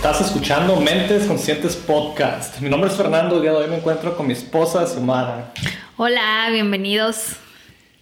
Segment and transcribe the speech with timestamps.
[0.00, 2.58] Estás escuchando Mentes Conscientes Podcast.
[2.60, 3.36] Mi nombre es Fernando.
[3.36, 5.52] El día de hoy me encuentro con mi esposa, Sumara.
[5.98, 7.36] Hola, bienvenidos.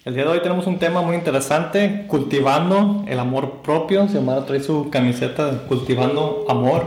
[0.04, 4.06] El día de hoy tenemos un tema muy interesante: cultivando el amor propio.
[4.06, 6.86] Xiomara trae su camiseta de Cultivando Amor.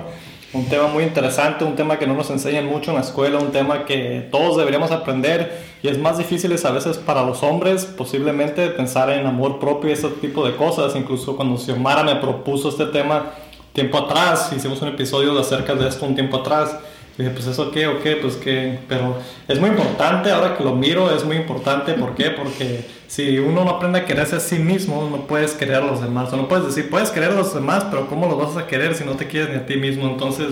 [0.54, 3.52] Un tema muy interesante, un tema que no nos enseñan mucho en la escuela, un
[3.52, 8.68] tema que todos deberíamos aprender y es más difícil a veces para los hombres posiblemente
[8.70, 10.96] pensar en amor propio y ese tipo de cosas.
[10.96, 13.32] Incluso cuando Xiomara me propuso este tema
[13.74, 16.76] tiempo atrás, hicimos un episodio acerca de esto un tiempo atrás.
[17.18, 19.18] Y dije, pues eso qué, o qué, pues qué, pero
[19.48, 22.32] es muy importante, ahora que lo miro, es muy importante, ¿por qué?
[22.32, 26.02] Porque si uno no aprende a quererse a sí mismo, no puedes querer a los
[26.02, 28.66] demás, o no puedes decir, puedes querer a los demás, pero ¿cómo los vas a
[28.66, 30.08] querer si no te quieres ni a ti mismo?
[30.08, 30.48] Entonces,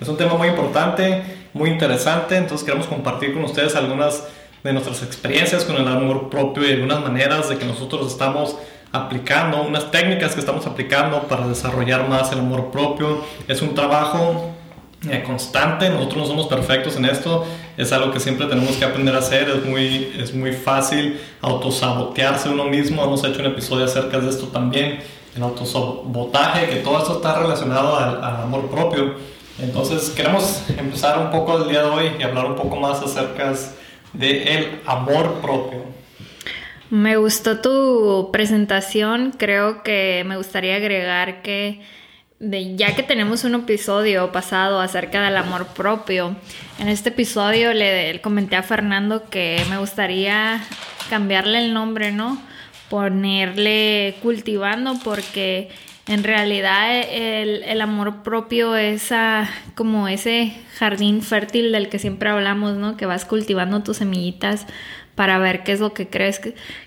[0.00, 4.22] es un tema muy importante, muy interesante, entonces queremos compartir con ustedes algunas
[4.62, 8.56] de nuestras experiencias con el amor propio y algunas maneras de que nosotros estamos
[8.94, 13.24] aplicando, unas técnicas que estamos aplicando para desarrollar más el amor propio.
[13.48, 14.52] Es un trabajo
[15.10, 17.44] eh, constante, nosotros no somos perfectos en esto,
[17.76, 22.48] es algo que siempre tenemos que aprender a hacer, es muy, es muy fácil autosabotearse
[22.48, 25.00] uno mismo, hemos hecho un episodio acerca de esto también,
[25.36, 29.16] el autosabotaje, que todo esto está relacionado al, amor propio.
[29.58, 33.52] Entonces queremos empezar un poco el día de hoy y hablar un poco más acerca
[34.12, 36.03] de el amor propio.
[36.94, 39.32] Me gustó tu presentación.
[39.36, 41.80] Creo que me gustaría agregar que
[42.38, 46.36] ya que tenemos un episodio pasado acerca del amor propio,
[46.78, 50.62] en este episodio le, comenté a Fernando que me gustaría
[51.10, 52.40] cambiarle el nombre, ¿no?
[52.88, 55.70] Ponerle cultivando porque
[56.06, 59.10] en realidad el, amor propio es
[59.74, 62.96] como ese jardín fértil del que siempre hablamos, ¿no?
[62.96, 64.68] Que vas cultivando tus semillitas
[65.14, 66.40] para ver qué es lo que crees.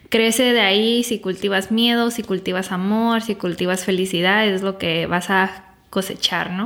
[0.10, 5.06] Crece de ahí si cultivas miedo, si cultivas amor, si cultivas felicidad, es lo que
[5.06, 6.66] vas a cosechar, ¿no?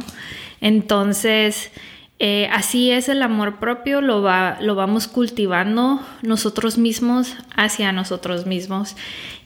[0.60, 1.72] Entonces,
[2.20, 8.46] eh, así es el amor propio, lo, va, lo vamos cultivando nosotros mismos hacia nosotros
[8.46, 8.96] mismos.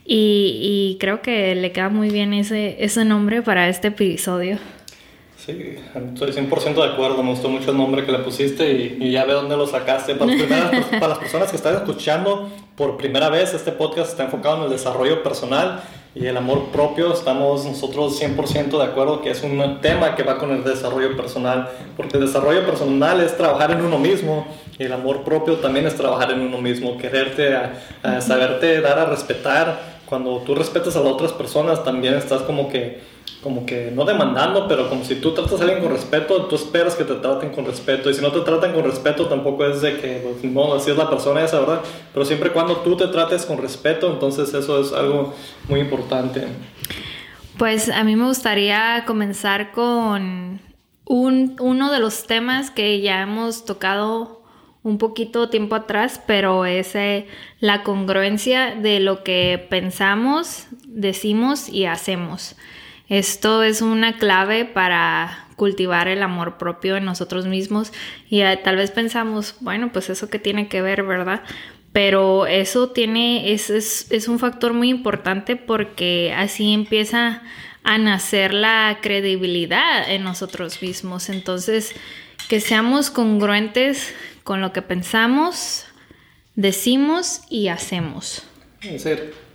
[0.04, 4.58] Y, creo que le queda muy bien ese, ese nombre para este episodio.
[5.46, 9.24] Sí, estoy 100% de acuerdo, me gustó mucho el nombre que le pusiste y, ya
[9.24, 10.16] ve dónde lo sacaste.
[10.16, 10.32] Para,
[10.90, 14.70] para, las personas que están escuchando por primera vez, este podcast está enfocado en el
[14.70, 15.84] desarrollo personal
[16.16, 17.12] y el amor propio.
[17.12, 21.68] Estamos nosotros 100% de acuerdo que es un tema que va con el desarrollo personal,
[21.96, 24.48] porque el desarrollo personal es trabajar en uno mismo
[24.80, 29.04] y el amor propio también es trabajar en uno mismo, quererte, a saberte dar a
[29.04, 29.94] respetar.
[30.06, 34.66] Cuando tú respetas a las otras personas, también estás como que como que no demandando,
[34.66, 37.64] pero como si tú tratas a alguien con respeto, tú esperas que te traten con
[37.64, 38.10] respeto.
[38.10, 40.96] Y si no te tratan con respeto, tampoco es de que, pues, no, así es
[40.96, 41.80] la persona esa, ¿verdad?
[42.12, 45.34] Pero siempre cuando tú te trates con respeto, entonces eso es algo
[45.68, 46.46] muy importante.
[47.58, 50.60] Pues a mí me gustaría comenzar con
[51.04, 54.42] un, uno de los temas que ya hemos tocado
[54.82, 57.26] un poquito tiempo atrás, pero es eh,
[57.58, 62.56] la congruencia de lo que pensamos, decimos y hacemos.
[63.08, 67.92] Esto es una clave para cultivar el amor propio en nosotros mismos
[68.28, 71.42] y eh, tal vez pensamos, bueno, pues eso que tiene que ver, ¿verdad?
[71.92, 77.42] Pero eso tiene, es, es, un factor muy importante porque así empieza
[77.84, 81.30] a nacer la credibilidad en nosotros mismos.
[81.30, 81.94] Entonces,
[82.50, 85.86] que seamos congruentes con lo que pensamos,
[86.54, 88.42] decimos y hacemos.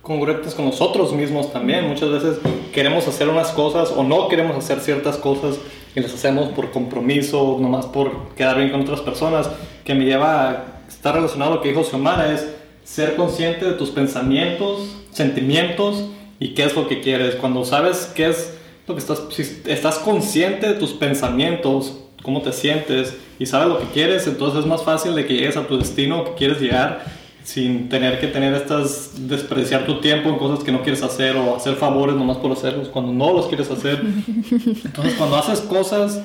[0.02, 1.88] Congruentes con nosotros mismos también.
[1.88, 2.38] Muchas veces
[2.74, 5.58] queremos hacer unas cosas o no queremos hacer ciertas cosas
[5.94, 9.48] y las hacemos por compromiso, nomás por quedar bien con otras personas,
[9.84, 12.48] que me lleva a estar relacionado a lo que dijo Xiomara, es
[12.84, 16.06] ser consciente de tus pensamientos, sentimientos
[16.40, 17.36] y qué es lo que quieres.
[17.36, 18.58] Cuando sabes qué es
[18.88, 23.78] lo que estás, si estás consciente de tus pensamientos, cómo te sientes y sabes lo
[23.78, 27.21] que quieres, entonces es más fácil de que llegues a tu destino que quieres llegar
[27.44, 31.56] sin tener que tener estas, despreciar tu tiempo en cosas que no quieres hacer o
[31.56, 34.00] hacer favores nomás por hacerlos cuando no los quieres hacer.
[34.84, 36.22] Entonces cuando haces cosas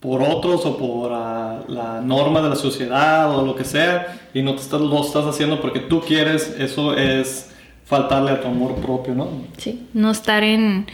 [0.00, 4.42] por otros o por ah, la norma de la sociedad o lo que sea y
[4.42, 7.50] no te estás, lo estás haciendo porque tú quieres, eso es
[7.84, 9.28] faltarle a tu amor propio, ¿no?
[9.56, 10.86] Sí, no estar en,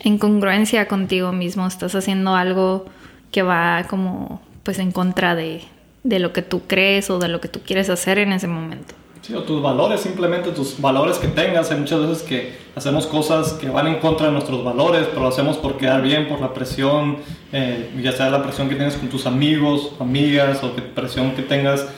[0.00, 2.86] en congruencia contigo mismo, estás haciendo algo
[3.30, 5.62] que va como pues en contra de,
[6.08, 8.94] de lo que tú crees o de lo que tú quieres hacer en ese momento.
[9.22, 11.72] Sí, o tus valores, simplemente tus valores que tengas.
[11.72, 15.28] Hay muchas veces que hacemos cosas que van en contra de nuestros valores, pero lo
[15.28, 17.16] hacemos por quedar bien, por la presión,
[17.52, 21.42] eh, ya sea la presión que tienes con tus amigos, amigas, o que presión que
[21.42, 21.88] tengas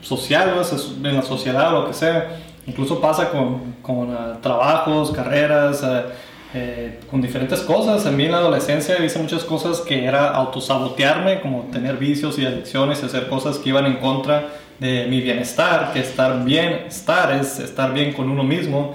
[0.00, 0.54] social,
[1.02, 2.38] en la sociedad lo que sea.
[2.68, 6.10] Incluso pasa con, con uh, trabajos, carreras, uh,
[6.58, 8.06] eh, con diferentes cosas.
[8.06, 12.46] En mí en la adolescencia hice muchas cosas que era autosabotearme, como tener vicios y
[12.46, 17.30] adicciones y hacer cosas que iban en contra de mi bienestar, que estar bien, estar
[17.32, 18.94] es estar bien con uno mismo.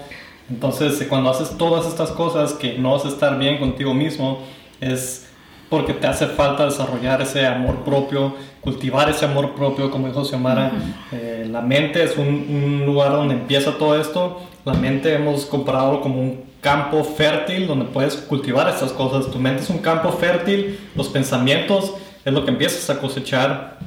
[0.50, 4.40] Entonces, cuando haces todas estas cosas que no es estar bien contigo mismo,
[4.80, 5.28] es
[5.69, 10.72] porque te hace falta desarrollar ese amor propio, cultivar ese amor propio, como dijo Xiomara.
[11.12, 14.42] Eh, la mente es un, un, lugar donde empieza todo esto.
[14.66, 19.31] La mente hemos comparado como un campo fértil donde puedes cultivar estas cosas.
[19.31, 21.94] Tu mente es un campo fértil, los pensamientos
[22.24, 23.80] es lo que empiezas a cosechar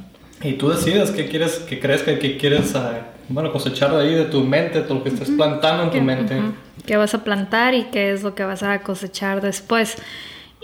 [0.43, 4.25] y tú decides qué quieres, qué crees que, quieres ah, bueno, cosechar de ahí de
[4.25, 6.39] tu mente, todo lo que estás plantando en tu mente.
[6.85, 9.95] ¿Qué vas a plantar y qué es lo que vas a cosechar después?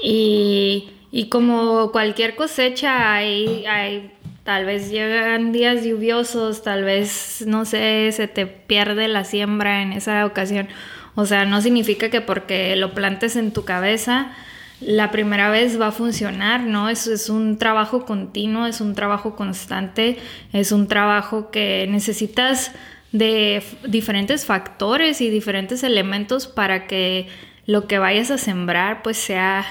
[0.03, 4.11] Y, y como cualquier cosecha, hay, hay,
[4.43, 9.93] tal vez llegan días lluviosos, tal vez, no sé, se te pierde la siembra en
[9.93, 10.67] esa ocasión.
[11.15, 14.31] O sea, no significa que porque lo plantes en tu cabeza,
[14.81, 16.89] la primera vez va a funcionar, ¿no?
[16.89, 20.17] Es, un trabajo continuo, es un trabajo constante,
[20.53, 22.71] es un trabajo que necesitas
[23.11, 27.27] de diferentes factores y diferentes elementos para que
[27.67, 29.65] lo que vayas a sembrar pues sea,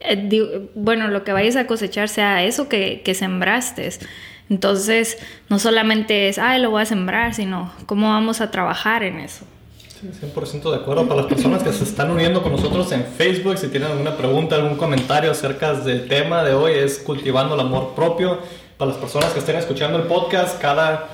[0.00, 3.88] eh, bueno, lo que vayas a cosechar sea eso que, que sembraste.
[4.50, 5.16] Entonces,
[5.48, 9.46] no solamente es, ay, lo voy a sembrar, sino cómo vamos a trabajar en eso.
[10.10, 11.06] 100% de acuerdo.
[11.06, 14.56] Para las personas que se están uniendo con nosotros en Facebook, si tienen alguna pregunta,
[14.56, 18.38] algún comentario acerca del tema de hoy, es cultivando el amor propio.
[18.76, 21.08] Para las personas que estén escuchando el podcast, cada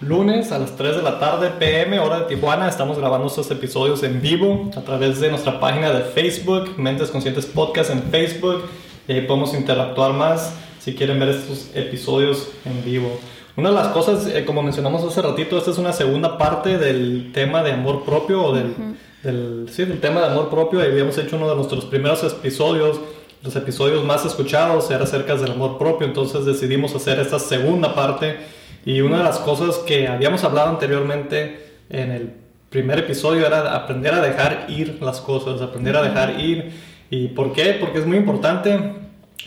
[0.00, 4.02] lunes a las 3 de la tarde PM, hora de Tijuana, estamos grabando estos episodios
[4.02, 8.62] en vivo a través de nuestra página de Facebook, Mentes Conscientes Podcast en Facebook.
[9.08, 13.20] Y ahí podemos interactuar más si quieren ver estos episodios en vivo.
[13.60, 17.30] Una de las cosas, eh, como mencionamos hace ratito, esta es una segunda parte del
[17.34, 18.74] tema de amor propio, o del,
[19.22, 20.80] del, sí, del tema de amor propio.
[20.80, 22.98] Habíamos hecho uno de nuestros primeros episodios,
[23.42, 28.38] los episodios más escuchados era acerca del amor propio, entonces decidimos hacer esta segunda parte.
[28.86, 32.32] Y una de las cosas que habíamos hablado anteriormente en el
[32.70, 36.72] primer episodio era aprender a dejar ir las cosas, aprender a dejar ir.
[37.10, 37.76] ¿Y por qué?
[37.78, 38.94] Porque es muy importante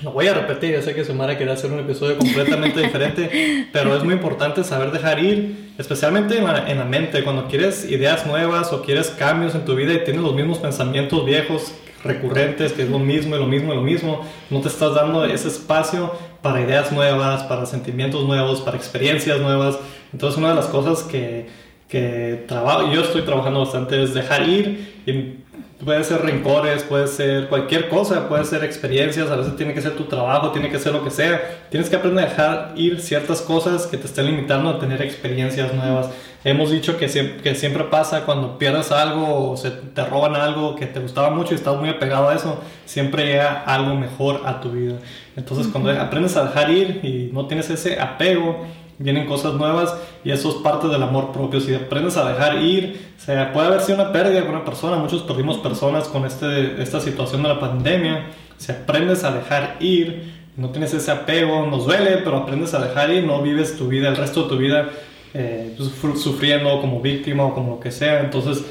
[0.02, 3.96] lo voy a repetir, ya sé que Sumara quiere hacer un episodio completamente diferente, pero
[3.96, 8.26] es muy importante saber dejar ir, especialmente en la, en la, mente, cuando quieres ideas
[8.26, 11.74] nuevas o quieres cambios en tu vida y tienes los mismos pensamientos viejos,
[12.04, 15.24] recurrentes, que es lo mismo y lo mismo y lo mismo, no te estás dando
[15.26, 16.12] ese espacio
[16.42, 19.78] para ideas nuevas, para sentimientos nuevos, para experiencias nuevas.
[20.12, 21.48] Entonces una de las cosas que,
[21.88, 25.43] que trabajo, yo estoy trabajando bastante es dejar ir y
[25.84, 29.96] Puede ser rencores, puede ser cualquier cosa, puede ser experiencias, a veces tiene que ser
[29.96, 31.68] tu trabajo, tiene que ser lo que sea.
[31.70, 35.74] Tienes que aprender a dejar ir ciertas cosas que te estén limitando a tener experiencias
[35.74, 36.10] nuevas.
[36.46, 40.76] Hemos dicho que siempre, que siempre pasa cuando pierdes algo o se te roban algo
[40.76, 44.60] que te gustaba mucho y estás muy apegado a eso, siempre llega algo mejor a
[44.60, 44.96] tu vida.
[45.36, 48.66] Entonces cuando aprendes a dejar ir y no tienes ese apego,
[49.04, 51.60] vienen cosas nuevas y eso es parte del amor propio.
[51.60, 54.96] Si aprendes a dejar ir, o sea, puede haber sido una pérdida con una persona,
[54.96, 58.28] muchos perdimos personas con este, esta situación de la pandemia.
[58.58, 63.12] Si aprendes a dejar ir, no tienes ese apego, nos duele, pero aprendes a dejar
[63.12, 64.90] ir, no vives tu vida, el resto de tu vida
[65.34, 68.22] eh, pues, sufriendo como víctima o como lo que sea.
[68.22, 68.64] Entonces,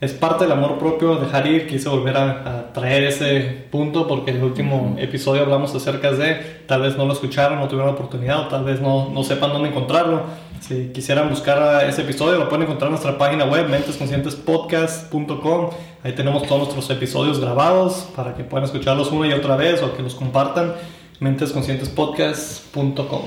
[0.00, 1.66] es parte del amor propio dejar ir.
[1.66, 6.80] Quise volver a, traer ese punto porque en el último episodio hablamos acerca de, tal
[6.82, 9.70] vez no lo escucharon, no tuvieron la oportunidad, o tal vez no, no sepan dónde
[9.70, 10.22] encontrarlo.
[10.60, 15.70] Si quisieran buscar ese episodio, lo pueden encontrar en nuestra página web, mentesconscientespodcast.com.
[16.04, 19.96] Ahí tenemos todos nuestros episodios grabados para que puedan escucharlos una y otra vez o
[19.96, 20.74] que los compartan.
[21.18, 23.22] mentesconscientespodcast.com.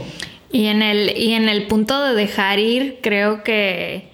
[0.51, 4.12] Y en el, y en el punto de dejar ir, creo que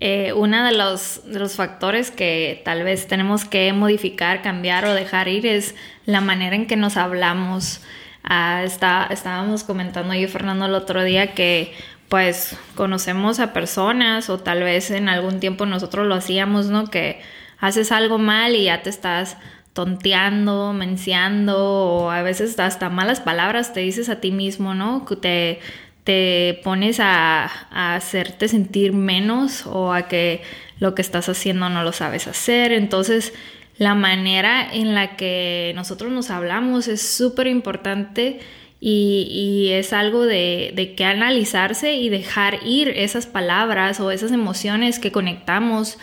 [0.00, 5.26] eh, uno de los, los factores que tal vez tenemos que modificar, cambiar o dejar
[5.26, 5.74] ir es
[6.06, 7.80] la manera en que nos hablamos.
[8.22, 11.74] Ah, está, estábamos comentando yo Fernando el otro día que
[12.08, 16.86] pues conocemos a personas o tal vez en algún tiempo nosotros lo hacíamos, ¿no?
[16.86, 17.20] Que
[17.58, 19.36] haces algo mal y ya te estás
[19.72, 25.04] tonteando, menciando o a veces hasta malas palabras te dices a ti mismo, ¿no?
[25.04, 25.60] Que te
[26.08, 30.40] te pones a, hacerte sentir menos o a que
[30.80, 32.72] lo que estás haciendo no lo sabes hacer.
[32.72, 33.34] Entonces,
[33.76, 38.40] la manera en la que nosotros nos hablamos es súper importante
[38.80, 44.98] y, es algo de, de, que analizarse y dejar ir esas palabras o esas emociones
[44.98, 45.98] que conectamos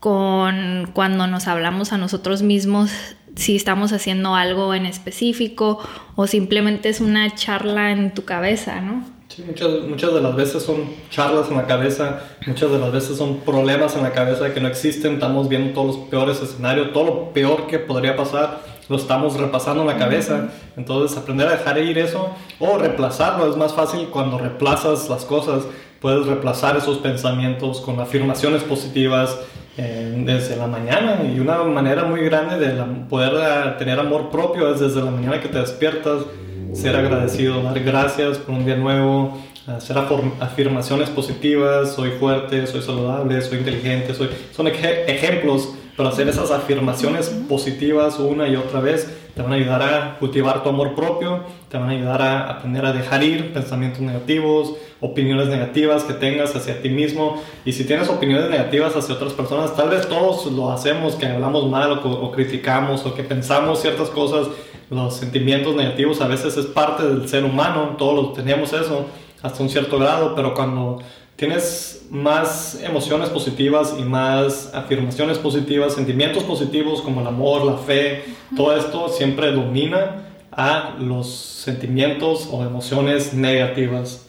[0.00, 2.90] con cuando nos hablamos a nosotros mismos,
[3.36, 5.78] si estamos haciendo algo en específico
[6.16, 9.20] o simplemente es una charla en tu cabeza, ¿no?
[9.34, 13.16] Sí, muchas, muchas de las veces son charlas en la cabeza, muchas de las veces
[13.16, 17.04] son problemas en la cabeza que no existen, estamos viendo todos los peores escenarios, todo
[17.04, 18.60] lo peor que podría pasar,
[18.90, 23.56] lo estamos repasando en la cabeza, entonces aprender a dejar ir eso o reemplazarlo es
[23.56, 25.62] más fácil cuando reemplazas las cosas,
[25.98, 29.38] puedes reemplazar esos pensamientos con afirmaciones positivas,
[29.78, 34.70] eh, desde la mañana y una manera muy grande de poder eh, tener amor propio
[34.70, 36.24] es desde la mañana que te despiertas,
[36.72, 39.96] ser agradecido, dar gracias por un día nuevo, hacer
[40.40, 44.30] afirmaciones positivas, soy fuerte, soy saludable, soy inteligente, soy...
[44.54, 49.82] son ejemplos, pero hacer esas afirmaciones positivas una y otra vez te van a ayudar
[49.82, 54.00] a cultivar tu amor propio, te van a ayudar a aprender a dejar ir pensamientos
[54.00, 57.42] negativos, opiniones negativas que tengas hacia ti mismo.
[57.64, 61.68] Y si tienes opiniones negativas hacia otras personas, tal vez todos lo hacemos, que hablamos
[61.70, 64.48] mal o, o criticamos o que pensamos ciertas cosas
[64.92, 69.06] los sentimientos negativos a veces es parte del ser humano, todos tenemos eso
[69.42, 70.98] hasta un cierto grado, pero cuando
[71.36, 78.24] tienes más emociones positivas y más afirmaciones positivas, sentimientos positivos como el amor, la fe,
[78.54, 84.26] todo esto siempre domina a los sentimientos o emociones negativas.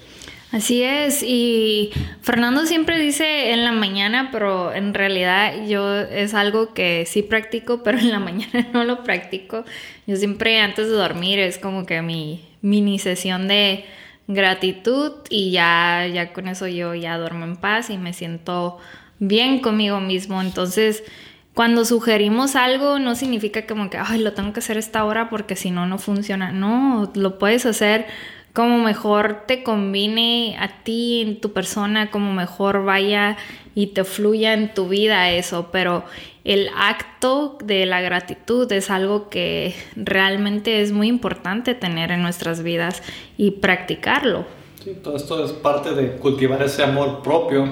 [0.53, 1.89] Así es, y
[2.21, 7.81] Fernando siempre dice en la mañana, pero en realidad yo es algo que sí practico,
[7.81, 9.65] pero en la mañana no lo practico.
[10.05, 13.85] Yo siempre antes de dormir es como que mi mini sesión de
[14.27, 18.77] gratitud y ya, ya con eso yo ya duermo en paz y me siento
[19.19, 20.41] bien conmigo mismo.
[20.41, 21.03] Entonces,
[21.53, 25.55] cuando sugerimos algo no significa como que, ay, lo tengo que hacer esta hora porque
[25.55, 26.51] si no, no funciona.
[26.51, 28.07] No, lo puedes hacer
[28.53, 33.35] como mejor te combine a ti, en tu persona, como mejor vaya
[33.75, 36.03] y te fluya en tu vida eso, pero
[36.43, 42.63] el acto de la gratitud es algo que realmente es muy importante tener en nuestras
[42.63, 43.01] vidas
[43.37, 44.45] y practicarlo.
[44.83, 47.67] Sí, todo esto es parte de cultivar ese amor propio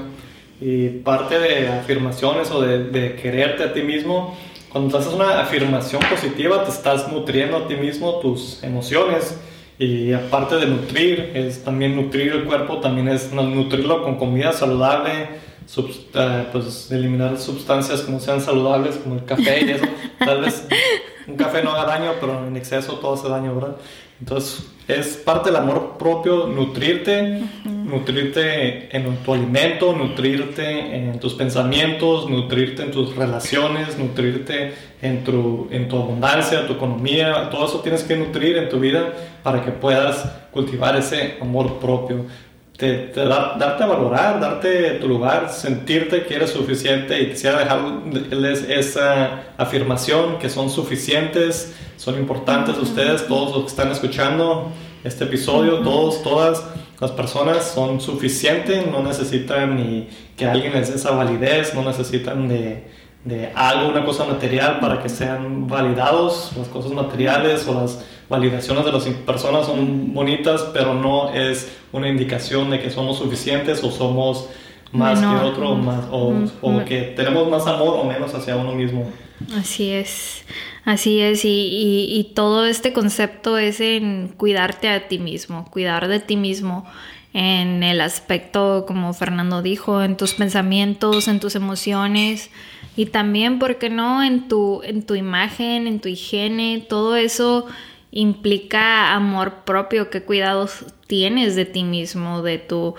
[0.62, 4.38] y parte de afirmaciones o de, de quererte a ti mismo.
[4.70, 9.38] Cuando haces una afirmación positiva, te estás nutriendo a ti mismo, tus emociones
[9.82, 15.28] y aparte de nutrir, es también nutrir el cuerpo, también es nutrirlo con comida saludable,
[15.78, 19.86] eh, pues eliminar sustancias que no sean saludables, como el café y eso.
[20.20, 20.68] Tal vez
[21.28, 23.78] un café no haga daño, pero en exceso todo hace daño, ¿verdad?
[24.20, 32.30] Entonces, es parte del amor propio nutrirte, nutrirte en tu alimento, nutrirte en tus pensamientos,
[32.30, 38.04] nutrirte en tus relaciones, nutrirte en tu, en tu abundancia, tu economía, todo eso tienes
[38.04, 42.26] que nutrir en tu vida para que puedas cultivar ese amor propio.
[42.82, 47.22] Te, darte a valorar, darte tu lugar, sentirte que eres suficiente.
[47.22, 53.92] Y quisiera dejarles esa afirmación que son suficientes, son importantes ustedes, todos los que están
[53.92, 54.72] escuchando
[55.04, 56.64] este episodio, todos, todas
[57.00, 62.48] las personas son suficientes, no necesitan ni que alguien les dé esa validez, no necesitan
[62.48, 62.84] de,
[63.26, 68.86] de algo, una cosa material para que sean validados, las cosas materiales o las validaciones
[68.86, 73.92] de las personas son bonitas, pero no es una indicación de que somos suficientes o
[73.92, 74.50] somos
[74.94, 79.10] más que otro, más, o, o, que tenemos más amor o menos hacia uno mismo.
[79.56, 80.44] Así es.
[80.84, 86.38] Así es, y, todo este concepto es en cuidarte a ti mismo, cuidar de ti
[86.38, 86.86] mismo
[87.34, 92.50] en el aspecto, como Fernando dijo, en tus pensamientos, en tus emociones
[92.98, 97.68] y también, ¿por qué no?, en tu, en tu imagen, en tu higiene, todo eso
[98.12, 102.96] implica amor propio, qué cuidados tienes de ti mismo, de tu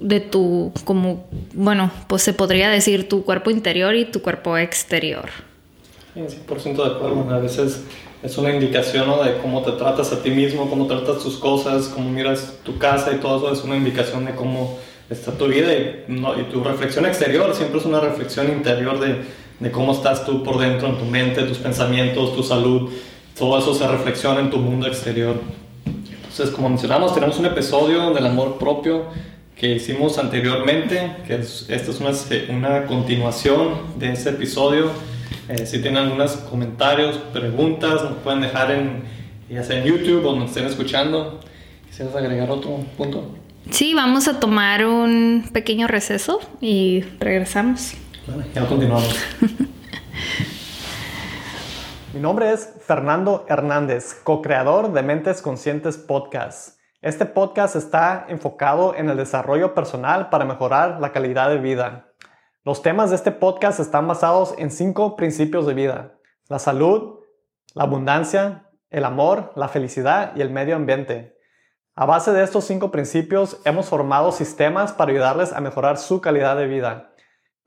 [0.00, 5.28] de tu como bueno, pues se podría decir tu cuerpo interior y tu cuerpo exterior.
[6.14, 7.34] 100% de acuerdo.
[7.34, 7.84] A veces
[8.22, 12.10] es una indicación de cómo te tratas a ti mismo, cómo tratas tus cosas, cómo
[12.10, 14.78] miras tu casa y todo eso es una indicación de cómo
[15.10, 19.92] está tu vida y, y tu reflexión exterior siempre es una reflexión interior de, cómo
[19.92, 22.90] estás tú por dentro, en tu mente, tus pensamientos, tu salud.
[23.38, 25.40] Todo eso se reflexiona en tu mundo exterior.
[25.86, 29.06] Entonces, como mencionamos, tenemos un episodio del amor propio
[29.56, 32.12] que hicimos anteriormente, que es, esta es una,
[32.56, 34.90] una continuación de ese episodio
[35.48, 39.02] eh, si tienen algunos comentarios, preguntas, nos pueden dejar en,
[39.48, 41.40] ya sea en YouTube o nos estén escuchando.
[41.88, 43.34] ¿Quisieras agregar otro punto?
[43.70, 47.94] Sí, vamos a tomar un pequeño receso y regresamos.
[48.26, 49.16] Bueno, ya continuamos.
[52.18, 56.76] Mi nombre es Fernando Hernández, co-creador de Mentes Conscientes Podcast.
[57.00, 62.12] Este podcast está enfocado en el desarrollo personal para mejorar la calidad de vida.
[62.64, 66.18] Los temas de este podcast están basados en cinco principios de vida.
[66.48, 67.20] La salud,
[67.74, 71.38] la abundancia, el amor, la felicidad y el medio ambiente.
[71.94, 76.56] A base de estos cinco principios hemos formado sistemas para ayudarles a mejorar su calidad
[76.56, 77.07] de vida.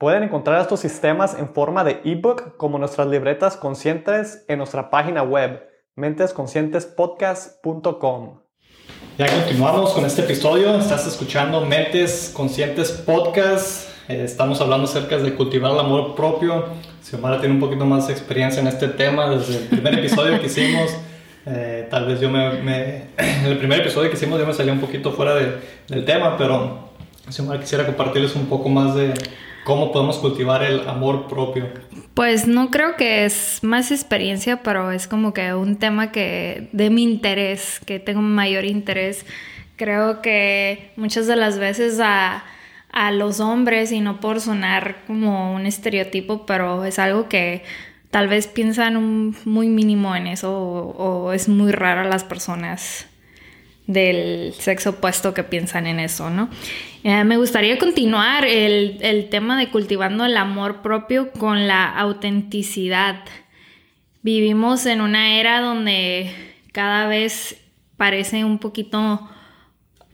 [0.02, 5.22] Pueden encontrar estos sistemas en forma de ebook como nuestras libretas conscientes en nuestra página
[5.22, 5.62] web
[5.94, 8.40] mentesconscientespodcast.com.
[9.16, 10.76] Ya continuamos con este episodio.
[10.76, 13.90] Estás escuchando Mentes Conscientes Podcast.
[14.08, 16.64] Eh, estamos hablando acerca de cultivar el amor propio.
[17.00, 20.46] Xiomara tiene un poquito más de experiencia en este tema desde el primer episodio que
[20.46, 20.90] hicimos.
[21.46, 24.80] Eh, tal vez yo me, En el primer episodio que hicimos yo me salí un
[24.80, 26.88] poquito fuera del tema, pero
[27.28, 29.14] Xiomara quisiera compartirles un poco más de
[29.64, 31.68] ¿Cómo podemos cultivar el amor propio?
[32.14, 36.90] Pues no creo que es más experiencia, pero es como que un tema que de
[36.90, 39.24] mi interés, que tengo mayor interés.
[39.76, 42.44] Creo que muchas de las veces a,
[43.12, 47.62] los hombres, y no por sonar como un estereotipo, pero es algo que
[48.10, 52.24] tal vez piensan un, muy mínimo en eso o, o es muy raro a las
[52.24, 53.06] personas
[53.86, 56.48] del sexo opuesto que piensan en eso, ¿no?
[57.04, 63.24] Eh, me gustaría continuar el, tema de cultivando el amor propio con la autenticidad.
[64.22, 66.30] Vivimos en una era donde
[66.70, 67.56] cada vez
[67.96, 69.28] parece un poquito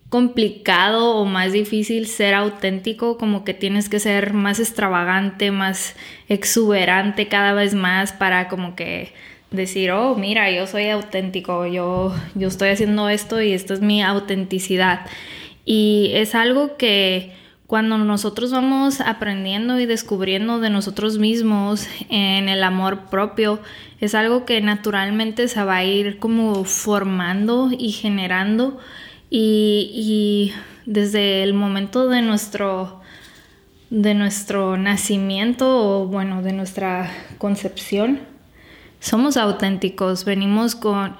[0.09, 5.95] complicado o más difícil ser auténtico, como que tienes que ser más extravagante, más
[6.29, 9.13] exuberante cada vez más para como que
[9.50, 14.02] decir, oh, mira, yo soy auténtico, yo, yo estoy haciendo esto y esta es mi
[14.02, 15.07] autenticidad.
[15.64, 17.33] Y es algo que
[17.67, 23.61] cuando nosotros vamos aprendiendo y descubriendo de nosotros mismos en el amor propio,
[24.00, 28.78] es algo que naturalmente se va a ir como formando y generando.
[29.28, 30.55] Y, y
[30.87, 33.02] desde el momento de nuestro,
[33.90, 38.21] de nuestro nacimiento o bueno, de nuestra concepción,
[39.00, 41.17] somos auténticos, venimos con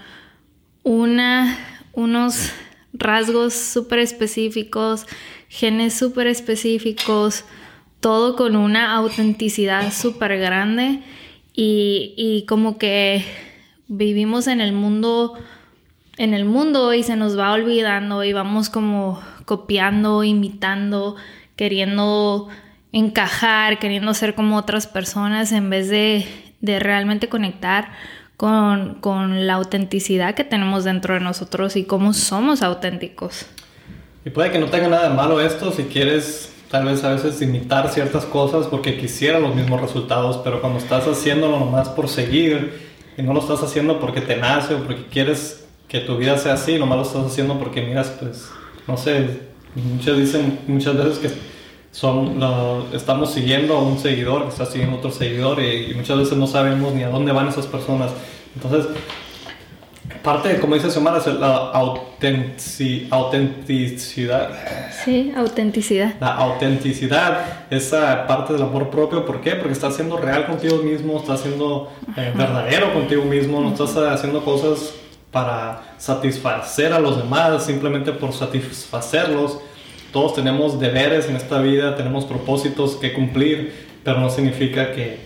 [0.83, 1.59] una,
[1.93, 2.53] unos
[2.93, 5.07] rasgos súper específicos,
[5.49, 7.45] genes súper específicos,
[8.01, 11.03] todo con una autenticidad súper grande
[11.53, 13.25] y, y, como que
[13.89, 15.35] vivimos en el mundo
[16.17, 21.15] en el mundo y se nos va olvidando y vamos como copiando, imitando,
[21.55, 22.49] queriendo
[22.93, 26.27] encajar, queriendo ser como otras personas en vez de
[26.61, 27.91] de realmente conectar
[28.39, 33.47] con, la autenticidad que tenemos dentro de nosotros y cómo somos auténticos.
[34.25, 37.41] Y puede que no tenga nada de malo esto si quieres tal vez a veces
[37.41, 42.89] imitar ciertas cosas porque quisiera los mismos resultados, pero cuando estás haciéndolo nomás por seguir
[43.17, 46.53] y no lo estás haciendo porque te nace o porque quieres que tu vida sea
[46.53, 48.51] así, nomás lo estás haciendo porque miras, pues,
[48.87, 49.41] no sé,
[49.75, 51.31] muchas dicen muchas veces que
[51.99, 52.41] son,
[52.93, 56.47] estamos siguiendo a un seguidor que está siguiendo a otro seguidor y, muchas veces no
[56.47, 58.13] sabemos ni a dónde van esas personas.
[58.55, 58.87] Entonces,
[60.23, 64.51] parte, de, como dice Xiomara, es la autenticidad.
[65.05, 66.15] Sí, autenticidad.
[66.21, 69.27] La autenticidad, esa parte del amor propio.
[69.27, 69.57] ¿Por qué?
[69.57, 74.45] Porque estás siendo real contigo mismo, estás siendo eh, verdadero contigo mismo, no estás haciendo
[74.45, 74.95] cosas
[75.33, 79.59] para satisfacer a los demás, simplemente por satisfacerlos
[80.13, 83.73] todos tenemos deberes en esta vida, tenemos propósitos que cumplir,
[84.05, 85.19] pero no significa que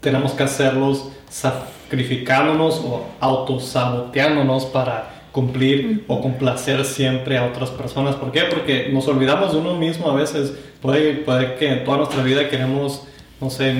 [0.00, 8.16] tenemos que hacerlos sacrificándonos o autosaboteándonos para cumplir o complacer siempre a otras personas.
[8.16, 8.42] ¿Por qué?
[8.42, 10.52] Porque nos olvidamos de uno mismo a veces.
[10.80, 13.04] Puede, puede que en toda nuestra vida queremos,
[13.40, 13.72] no sé,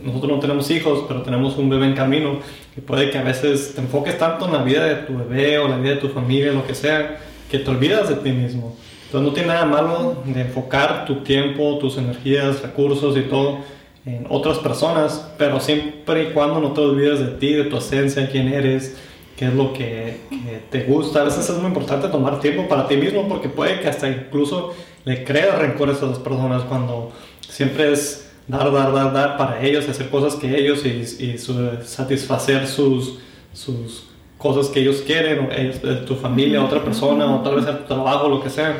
[0.00, 2.38] nosotros no tenemos hijos, pero tenemos un bebé en camino.
[2.76, 5.68] Y puede que a veces te enfoques tanto en la vida de tu bebé o
[5.68, 7.18] la vida de tu familia, lo que sea,
[7.50, 8.76] que te olvidas de ti mismo.
[9.14, 13.58] Entonces no tiene nada malo de enfocar tu tiempo, tus energías, recursos y todo
[14.04, 18.28] en otras personas, pero siempre y cuando no te olvides de ti, de tu esencia,
[18.28, 18.96] quién eres,
[19.36, 20.18] qué es lo que,
[20.68, 21.20] te gusta.
[21.20, 24.74] A veces es muy importante tomar tiempo para ti mismo porque puede que hasta incluso
[25.04, 27.12] le creas rencores a las personas cuando
[27.48, 31.38] siempre es dar, dar, dar, dar para ellos, hacer cosas que ellos y,
[31.84, 33.20] satisfacer sus,
[33.52, 38.28] sus cosas que ellos quieren, o tu familia, otra persona, o tal vez tu trabajo,
[38.28, 38.76] lo que sea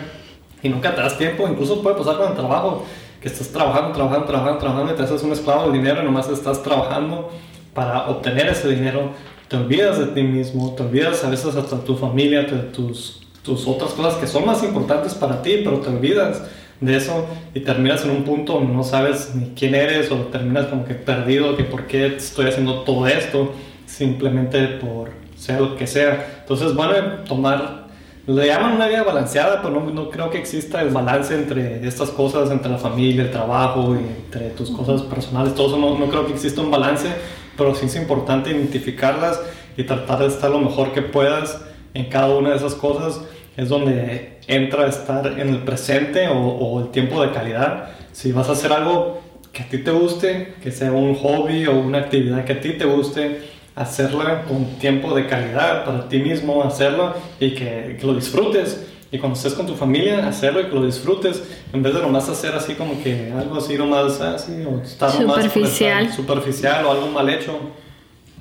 [0.64, 2.84] y nunca te das tiempo, incluso puede pasar con el trabajo,
[3.20, 6.28] que estás trabajando, trabajando, trabajando, trabajando y te haces un esclavo del dinero y nomás
[6.28, 7.30] estás trabajando
[7.74, 9.10] para obtener ese dinero,
[9.48, 13.90] te olvidas de ti mismo, te olvidas a veces hasta tu familia, tus, tus otras
[13.92, 16.42] cosas que son más importantes para ti, pero te olvidas
[16.80, 20.66] de eso y terminas en un punto donde no sabes ni quién eres o terminas
[20.66, 23.52] como que perdido, que por qué estoy haciendo todo esto,
[23.86, 26.40] simplemente por ser lo que sea.
[26.40, 26.94] Entonces, bueno,
[27.28, 27.83] tomar
[28.26, 32.10] le llaman una vida balanceada, pero no, no, creo que exista el balance entre estas
[32.10, 35.54] cosas, entre la familia, el trabajo y entre tus cosas personales.
[35.54, 37.08] Todo eso no, no creo que exista un balance,
[37.56, 39.40] pero sí es importante identificarlas
[39.76, 41.60] y tratar de estar lo mejor que puedas
[41.92, 43.20] en cada una de esas cosas.
[43.56, 47.90] es donde entra estar en el presente o, o el tiempo de calidad.
[48.12, 49.20] Si vas a hacer algo
[49.52, 52.72] que a ti te guste, que sea un hobby o una actividad que a ti
[52.72, 58.14] te guste, hacerla con tiempo de calidad para ti mismo, hacerlo y que, que, lo
[58.14, 58.86] disfrutes.
[59.10, 62.28] Y cuando estés con tu familia, hacerlo y que lo disfrutes, en vez de nomás
[62.28, 66.12] hacer así como que algo así nomás, así, o estar superficial.
[66.12, 67.58] superficial o algo mal hecho,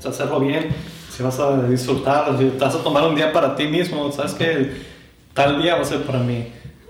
[0.04, 0.70] hacerlo bien.
[1.12, 4.72] Si vas a disfrutar, si vas a tomar un día para ti mismo, sabes que
[5.34, 6.48] tal día va a ser para mí,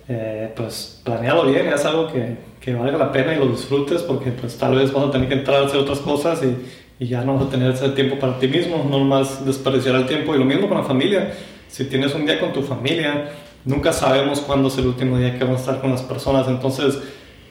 [0.08, 4.32] eh, pues planealo bien, es algo que, que valga la pena y lo disfrutes porque
[4.32, 6.56] pues tal vez vas a tener que entrar a hacer otras cosas y
[7.00, 10.06] y ya no vas a tener ese tiempo para ti mismo, no más desperdiciar el
[10.06, 10.36] tiempo.
[10.36, 11.34] Y lo mismo con la familia.
[11.68, 13.32] Si tienes un día con tu familia,
[13.66, 16.48] nunca sabemos cuándo es el último día que vamos a estar con las personas.
[16.48, 17.00] Entonces,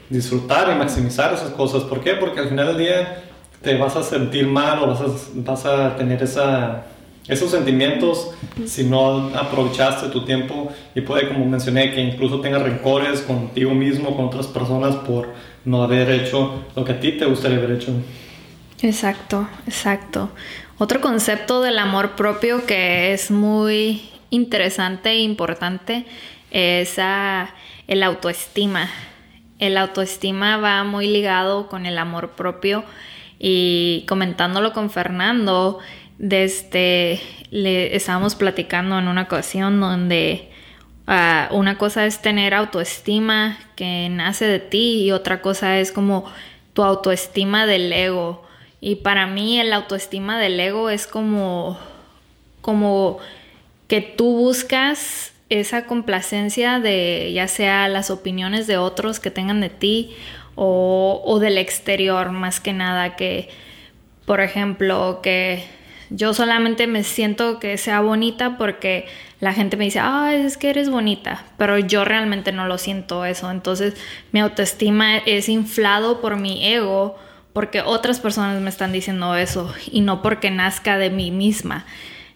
[0.09, 1.83] disfrutar y maximizar esas cosas.
[1.83, 2.15] ¿Por qué?
[2.15, 3.25] Porque al final del día
[3.63, 6.85] te vas a sentir mal o vas a, vas a tener esa,
[7.29, 8.31] esos sentimientos
[8.67, 14.17] si no aprovechaste tu tiempo y puede, como mencioné, que incluso tengas rencores contigo mismo,
[14.17, 15.29] con otras personas por
[15.65, 17.93] no haber hecho lo que a ti te gustaría haber hecho.
[18.83, 20.33] Exacto, exacto.
[20.77, 26.05] Otro concepto del amor propio que es muy interesante e importante
[26.51, 26.99] es
[27.87, 28.91] el autoestima.
[29.61, 32.83] El autoestima va muy ligado con el amor propio
[33.39, 35.79] y comentándolo con Fernando,
[36.19, 37.21] desde
[37.53, 40.51] le estábamos platicando en una ocasión donde
[41.07, 46.25] ah, una cosa es tener autoestima que nace de ti y otra cosa es como
[46.73, 48.43] tu autoestima del ego
[48.85, 51.79] y para mí el autoestima del ego es como,
[52.61, 53.19] como
[53.87, 59.69] que tú buscas esa complacencia de ya sea las opiniones de otros que tengan de
[59.69, 60.17] ti
[60.57, 63.51] o, o del exterior más que nada que
[64.27, 65.65] por ejemplo que
[66.11, 69.07] yo solamente me siento que sea bonita porque
[69.39, 73.25] la gente me dice, ah, es que eres bonita, pero yo realmente no lo siento
[73.25, 73.51] eso.
[73.51, 73.95] Entonces
[74.31, 77.17] mi autoestima es inflado por mi ego
[77.53, 81.85] porque otras personas me están diciendo eso y no porque nazca de mí misma.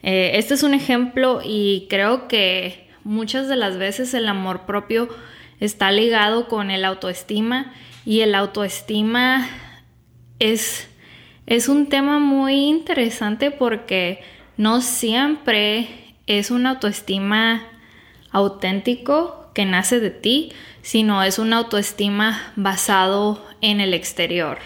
[0.02, 5.08] Eh, este es un ejemplo y creo que muchas de las veces el amor propio
[5.60, 7.72] está ligado con el autoestima
[8.04, 9.48] y el autoestima
[10.38, 10.88] es,
[11.46, 14.22] es un tema muy interesante porque
[14.56, 15.88] no siempre
[16.26, 17.62] es una autoestima
[18.30, 20.52] auténtico que nace de ti,
[20.82, 24.58] sino es una autoestima basado en el exterior.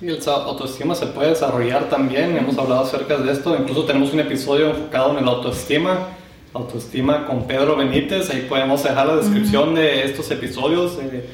[0.00, 4.20] Sí, el autoestima se puede desarrollar también, hemos hablado acerca de esto, incluso tenemos un
[4.20, 6.08] episodio enfocado en el autoestima,
[6.54, 11.28] autoestima con Pedro Benítez, ahí podemos dejar la descripción de estos episodios, de,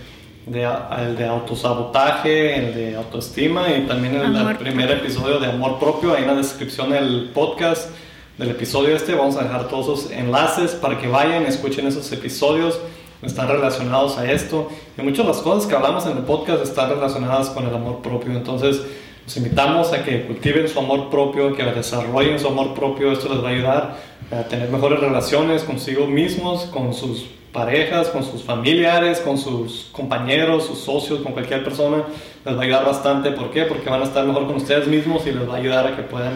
[0.98, 6.22] el de autosabotaje, el de autoestima y también el, primer episodio de amor propio, ahí
[6.22, 7.90] en la descripción del podcast
[8.37, 12.81] del episodio este vamos a dejar todos los enlaces para que vayan, escuchen esos episodios
[13.22, 14.68] están relacionados a esto.
[14.96, 18.02] Y muchas de las cosas que hablamos en el podcast están relacionadas con el amor
[18.02, 18.33] propio.
[18.33, 18.83] Entonces,
[19.24, 23.12] los invitamos a que cultiven su amor propio, que desarrollen su amor propio.
[23.12, 23.96] Esto les va a ayudar
[24.31, 30.66] a tener mejores relaciones consigo mismos, con sus parejas, con sus familiares, con sus compañeros,
[30.66, 32.05] sus socios, con cualquier persona.
[32.44, 33.33] Les va a ayudar bastante.
[33.33, 33.62] ¿Por qué?
[33.62, 36.02] Porque van a estar mejor con ustedes mismos y les va a ayudar a que
[36.02, 36.35] puedan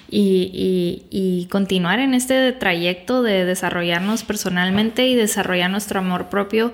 [0.09, 6.73] y, y, continuar en este trayecto de desarrollarnos personalmente y desarrollar nuestro amor propio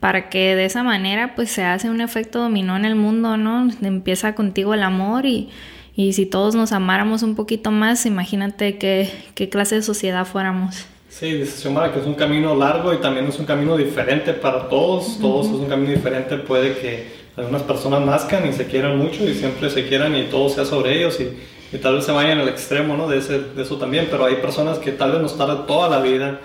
[0.00, 3.70] para que de esa manera pues se hace un efecto dominó en el mundo, ¿no?
[3.82, 5.50] Empieza contigo el amor y,
[5.94, 10.86] y si todos nos amáramos un poquito más, imagínate qué, qué clase de sociedad fuéramos.
[11.10, 14.68] Sí, dice Xiomara que es un camino largo y también es un camino diferente para
[14.68, 19.24] todos, todos es un camino diferente, puede que algunas personas nazcan y se quieran mucho
[19.24, 22.38] y siempre se quieran y todo sea sobre ellos y, y tal vez se vayan
[22.38, 23.08] al extremo ¿no?
[23.08, 26.00] de, ese, de eso también, pero hay personas que tal vez nos tardan toda la
[26.00, 26.40] vida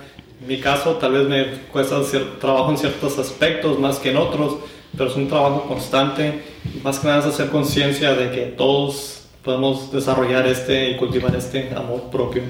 [0.48, 4.58] mi caso, tal vez me cuesta cierto trabajo en ciertos aspectos más que en otros,
[4.96, 6.44] pero es un trabajo constante.
[6.84, 11.70] Más que nada es hacer conciencia de que todos podemos desarrollar este y cultivar este
[11.76, 12.44] amor propio.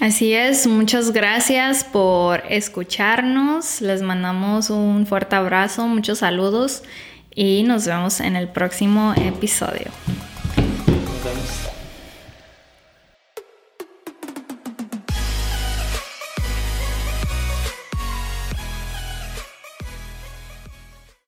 [0.00, 3.80] Así es, muchas gracias por escucharnos.
[3.80, 6.84] Les mandamos un fuerte abrazo, muchos saludos
[7.34, 9.90] y nos vemos en el próximo episodio.
[10.56, 11.77] Nos vemos.